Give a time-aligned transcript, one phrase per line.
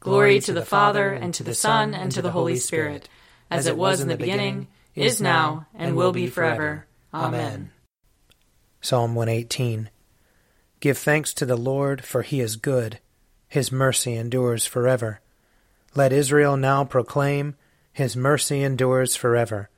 [0.00, 3.08] Glory to the Father, and to the Son, and to the Holy Spirit,
[3.50, 6.86] as it was in the beginning, is now, and will be forever.
[7.12, 7.70] Amen.
[8.80, 9.90] Psalm 118
[10.80, 13.00] Give thanks to the Lord, for he is good.
[13.48, 15.20] His mercy endures forever.
[15.94, 17.56] Let Israel now proclaim,
[17.92, 19.70] His mercy endures forever.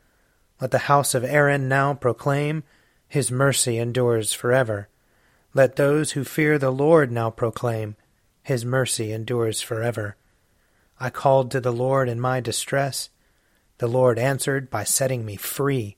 [0.61, 2.65] Let the house of Aaron now proclaim,
[3.09, 4.89] His mercy endures forever.
[5.55, 7.97] Let those who fear the Lord now proclaim,
[8.51, 10.17] his mercy endures forever.
[10.99, 13.09] I called to the Lord in my distress.
[13.79, 15.97] The Lord answered by setting me free.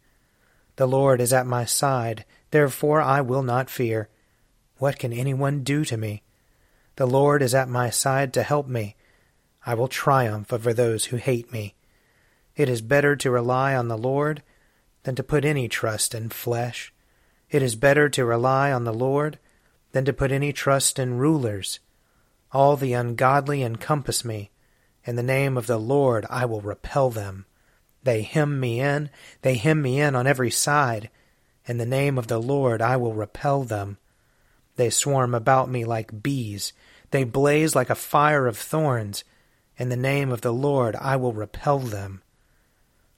[0.76, 4.10] The Lord is at my side, therefore I will not fear.
[4.76, 6.24] What can anyone do to me?
[6.96, 8.96] The Lord is at my side to help me.
[9.64, 11.74] I will triumph over those who hate me.
[12.54, 14.42] It is better to rely on the Lord
[15.04, 16.92] than to put any trust in flesh.
[17.48, 19.38] It is better to rely on the Lord
[19.92, 21.80] than to put any trust in rulers.
[22.52, 24.50] All the ungodly encompass me.
[25.04, 27.46] In the name of the Lord I will repel them.
[28.02, 29.10] They hem me in,
[29.42, 31.10] they hem me in on every side.
[31.66, 33.98] In the name of the Lord I will repel them.
[34.76, 36.72] They swarm about me like bees,
[37.10, 39.24] they blaze like a fire of thorns.
[39.76, 42.22] In the name of the Lord I will repel them.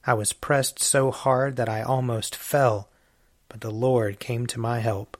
[0.06, 2.90] I was pressed so hard that I almost fell,
[3.48, 5.16] but the Lord came to my help.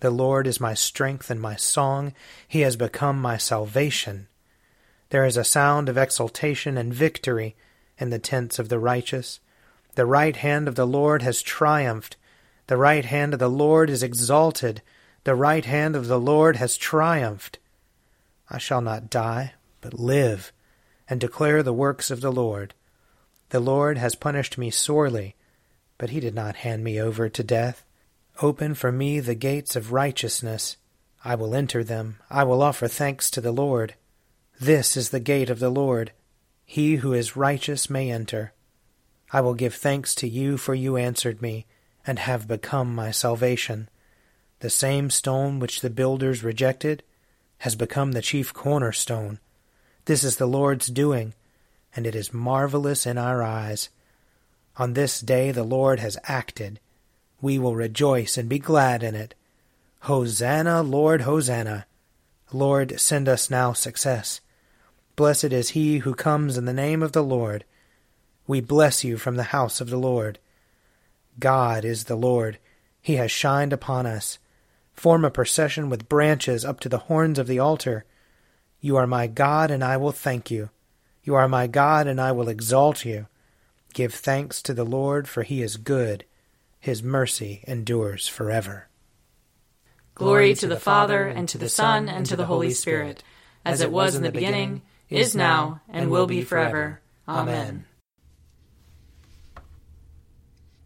[0.00, 2.12] The Lord is my strength and my song.
[2.46, 4.28] He has become my salvation.
[5.08, 7.56] There is a sound of exultation and victory
[7.98, 9.40] in the tents of the righteous.
[9.94, 12.16] The right hand of the Lord has triumphed.
[12.66, 14.82] The right hand of the Lord is exalted.
[15.24, 17.58] The right hand of the Lord has triumphed.
[18.50, 20.52] I shall not die, but live,
[21.08, 22.74] and declare the works of the Lord.
[23.48, 25.36] The Lord has punished me sorely,
[25.96, 27.82] but he did not hand me over to death.
[28.42, 30.76] Open for me the gates of righteousness.
[31.24, 32.18] I will enter them.
[32.28, 33.94] I will offer thanks to the Lord.
[34.60, 36.12] This is the gate of the Lord.
[36.66, 38.52] He who is righteous may enter.
[39.32, 41.64] I will give thanks to you, for you answered me,
[42.06, 43.88] and have become my salvation.
[44.60, 47.02] The same stone which the builders rejected
[47.58, 49.40] has become the chief cornerstone.
[50.04, 51.32] This is the Lord's doing,
[51.94, 53.88] and it is marvelous in our eyes.
[54.76, 56.80] On this day the Lord has acted
[57.40, 59.34] we will rejoice and be glad in it.
[60.00, 61.86] Hosanna, Lord, Hosanna.
[62.52, 64.40] Lord, send us now success.
[65.16, 67.64] Blessed is he who comes in the name of the Lord.
[68.46, 70.38] We bless you from the house of the Lord.
[71.38, 72.58] God is the Lord.
[73.02, 74.38] He has shined upon us.
[74.94, 78.04] Form a procession with branches up to the horns of the altar.
[78.80, 80.70] You are my God, and I will thank you.
[81.22, 83.26] You are my God, and I will exalt you.
[83.92, 86.24] Give thanks to the Lord, for he is good
[86.86, 88.86] his mercy endures forever.
[90.14, 93.24] Glory to the Father, and to the Son, and to the Holy Spirit,
[93.64, 97.00] as it was in the beginning, is now, and will be forever.
[97.26, 97.86] Amen.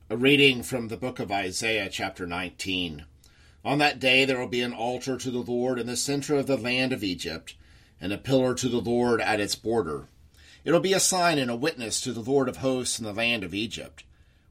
[0.09, 3.05] A reading from the book of Isaiah, chapter 19.
[3.63, 6.47] On that day there will be an altar to the Lord in the center of
[6.47, 7.57] the land of Egypt,
[8.01, 10.07] and a pillar to the Lord at its border.
[10.65, 13.13] It will be a sign and a witness to the Lord of hosts in the
[13.13, 14.05] land of Egypt.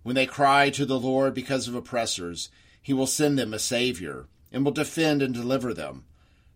[0.04, 2.50] When they cry to the Lord because of oppressors,
[2.82, 6.06] he will send them a Savior, and will defend and deliver them.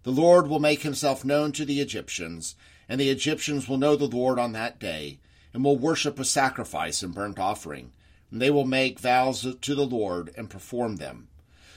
[0.04, 2.56] The Lord will make himself known to the Egyptians,
[2.90, 5.20] and the Egyptians will know the Lord on that day,
[5.54, 7.92] and will worship with sacrifice and burnt offering.
[8.32, 11.28] And they will make vows to the Lord and perform them.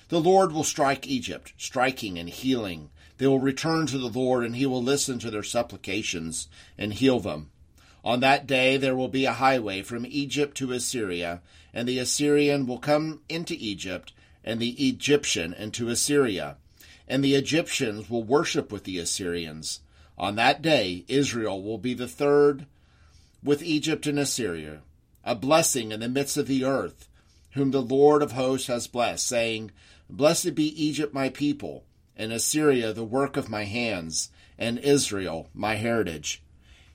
[0.08, 2.90] The Lord will strike Egypt, striking and healing.
[3.18, 6.48] They will return to the Lord, and he will listen to their supplications
[6.78, 7.50] and heal them.
[8.06, 11.42] On that day there will be a highway from Egypt to Assyria,
[11.74, 14.12] and the Assyrian will come into Egypt,
[14.44, 16.56] and the Egyptian into Assyria.
[17.08, 19.80] And the Egyptians will worship with the Assyrians.
[20.16, 22.66] On that day, Israel will be the third
[23.42, 24.82] with Egypt and Assyria,
[25.24, 27.08] a blessing in the midst of the earth,
[27.54, 29.72] whom the Lord of hosts has blessed, saying,
[30.08, 31.82] Blessed be Egypt, my people,
[32.16, 36.40] and Assyria, the work of my hands, and Israel, my heritage.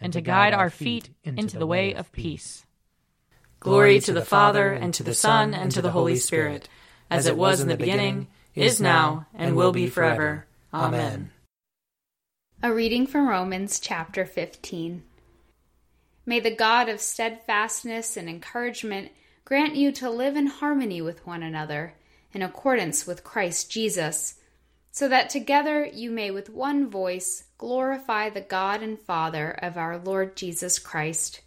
[0.00, 2.66] and to guide our feet into the way of peace.
[3.60, 6.68] Glory to the Father, and to the Son, and to the Holy Spirit,
[7.10, 10.46] as it was in the beginning, is now, and will be forever.
[10.72, 11.30] Amen.
[12.62, 15.02] A reading from Romans chapter 15.
[16.24, 19.12] May the God of steadfastness and encouragement
[19.44, 21.94] grant you to live in harmony with one another,
[22.32, 24.34] in accordance with Christ Jesus,
[24.96, 29.98] so that together you may with one voice glorify the God and Father of our
[29.98, 31.42] Lord Jesus Christ.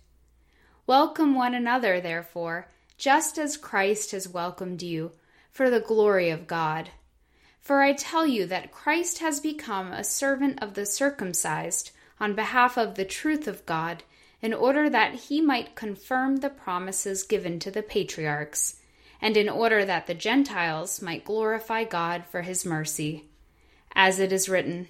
[0.85, 5.13] Welcome one another, therefore, just as Christ has welcomed you,
[5.49, 6.91] for the glory of God.
[7.59, 12.77] For I tell you that Christ has become a servant of the circumcised on behalf
[12.77, 14.03] of the truth of God,
[14.43, 18.75] in order that he might confirm the promises given to the patriarchs,
[19.19, 23.25] and in order that the Gentiles might glorify God for his mercy.
[24.01, 24.87] As it is written,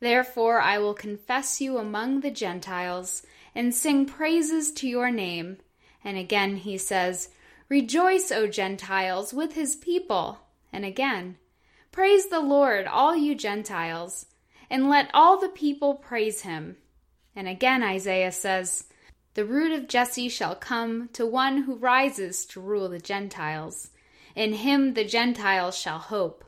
[0.00, 3.22] Therefore I will confess you among the Gentiles,
[3.54, 5.58] and sing praises to your name.
[6.02, 7.28] And again he says,
[7.68, 10.40] Rejoice, O Gentiles, with his people.
[10.72, 11.36] And again,
[11.92, 14.26] Praise the Lord, all you Gentiles,
[14.68, 16.76] and let all the people praise him.
[17.36, 18.88] And again Isaiah says,
[19.34, 23.92] The root of Jesse shall come to one who rises to rule the Gentiles.
[24.34, 26.44] In him the Gentiles shall hope.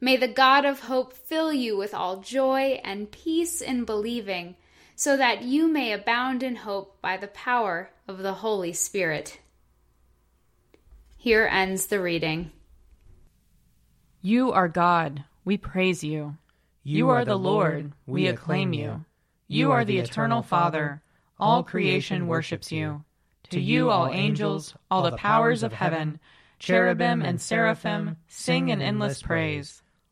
[0.00, 4.54] May the God of hope fill you with all joy and peace in believing,
[4.94, 9.40] so that you may abound in hope by the power of the Holy Spirit.
[11.16, 12.52] Here ends the reading.
[14.22, 16.36] You are God, we praise you.
[16.84, 19.04] You are the Lord, we acclaim you.
[19.48, 21.02] You are the eternal Father,
[21.40, 23.04] all creation worships you.
[23.50, 26.20] To you, all angels, all the powers of heaven,
[26.58, 29.82] cherubim and seraphim, sing an endless praise.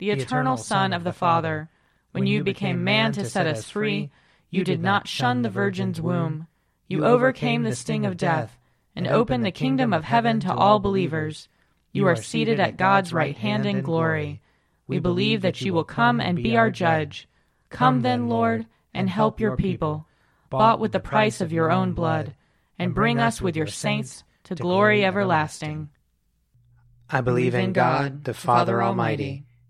[0.00, 1.68] the eternal Son of the Father.
[2.12, 4.10] When you became man to set us free,
[4.48, 6.46] you did not shun the Virgin's womb.
[6.88, 8.58] You overcame the sting of death
[8.96, 11.48] and opened the kingdom of heaven to all believers.
[11.92, 14.40] You are seated at God's right hand in glory.
[14.86, 17.28] We believe that you will come and be our judge.
[17.68, 20.06] Come then, Lord, and help your people,
[20.48, 22.34] bought with the price of your own blood,
[22.78, 25.90] and bring us with your saints to glory everlasting.
[27.10, 29.44] I believe in God, the Father Almighty,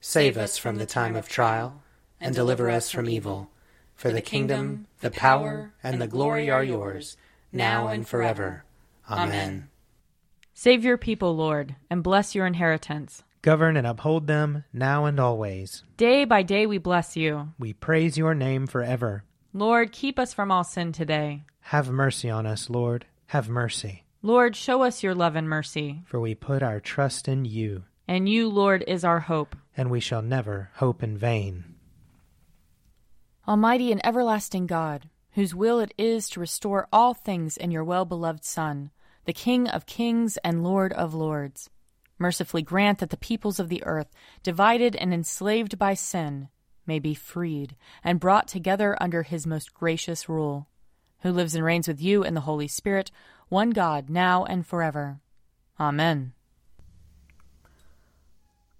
[0.00, 1.82] Save us from the time of trial,
[2.20, 3.50] and deliver us from evil.
[3.94, 7.16] For the kingdom, the power, and the glory are yours,
[7.52, 8.64] now and forever.
[9.10, 9.68] Amen.
[10.54, 13.22] Save your people, Lord, and bless your inheritance.
[13.42, 15.84] Govern and uphold them now and always.
[15.96, 17.48] Day by day we bless you.
[17.58, 19.24] We praise your name forever.
[19.54, 21.44] Lord, keep us from all sin today.
[21.60, 23.06] Have mercy on us, Lord.
[23.28, 24.04] Have mercy.
[24.22, 26.02] Lord, show us your love and mercy.
[26.04, 27.84] For we put our trust in you.
[28.06, 29.56] And you, Lord, is our hope.
[29.76, 31.76] And we shall never hope in vain.
[33.46, 38.04] Almighty and everlasting God, whose will it is to restore all things in your well
[38.04, 38.90] beloved Son,
[39.24, 41.70] the King of kings and Lord of lords,
[42.18, 44.10] mercifully grant that the peoples of the earth,
[44.42, 46.48] divided and enslaved by sin,
[46.86, 50.68] may be freed and brought together under his most gracious rule,
[51.20, 53.10] who lives and reigns with you in the Holy Spirit,
[53.48, 55.20] one God, now and forever.
[55.78, 56.32] Amen.